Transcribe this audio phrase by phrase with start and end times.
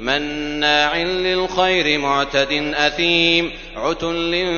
[0.00, 4.54] مناع للخير معتد أثيم عتل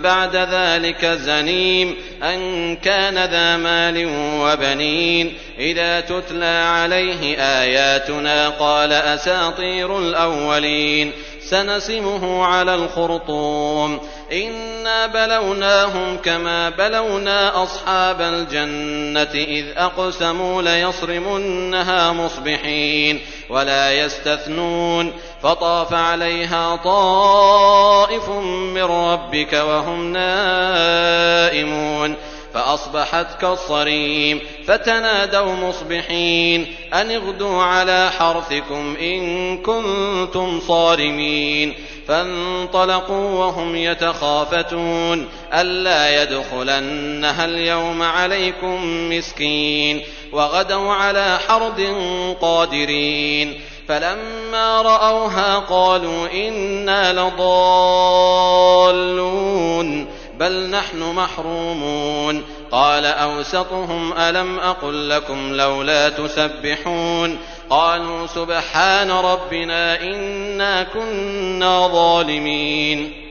[0.00, 4.06] بعد ذلك زنيم أن كان ذا مال
[4.40, 5.34] وبنين.
[5.58, 14.00] إذا تتلى عليه آياتنا قال أساطير الأولين سنسمه على الخرطوم.
[14.32, 23.20] إنا بلوناهم كما بلونا أصحاب الجنة إذ أقسموا ليصرمنها مصبحين.
[23.48, 32.16] ولا يستثنون فطاف عليها طائف من ربك وهم نائمون
[32.54, 41.74] فأصبحت كالصريم فتنادوا مصبحين أن اغدوا على حرثكم إن كنتم صارمين
[42.08, 50.02] فانطلقوا وهم يتخافتون ألا يدخلنها اليوم عليكم مسكين
[50.34, 51.94] وغدوا على حرد
[52.40, 53.60] قادرين.
[53.88, 57.44] فلما رأوها قالوا إنا لضالون
[60.38, 62.44] بل نحن محرومون.
[62.72, 67.38] قال أوسطهم ألم أقل لكم لولا تسبحون؟
[67.70, 73.24] قالوا سبحان ربنا إنا كنا ظالمين.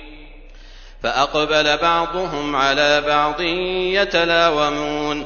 [1.03, 3.41] فأقبل بعضهم على بعض
[4.01, 5.25] يتلاومون.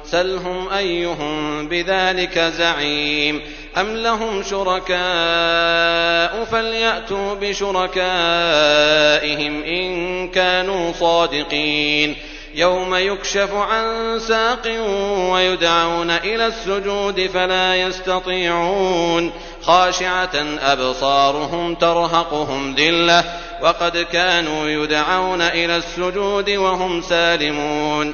[0.11, 3.41] سلهم أيهم بذلك زعيم
[3.77, 5.01] أم لهم شركاء
[6.51, 8.03] فليأتوا بشركائهم
[9.63, 12.15] إن كانوا صادقين
[12.55, 14.67] يوم يكشف عن ساق
[15.31, 23.23] ويدعون إلى السجود فلا يستطيعون خاشعة أبصارهم ترهقهم ذلة
[23.61, 28.13] وقد كانوا يدعون إلى السجود وهم سالمون